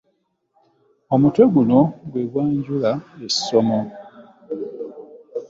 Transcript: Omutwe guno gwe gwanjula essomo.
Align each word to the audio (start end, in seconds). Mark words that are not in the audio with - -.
Omutwe 1.13 1.43
guno 1.53 1.79
gwe 2.09 2.23
gwanjula 2.31 2.91
essomo. 3.25 3.79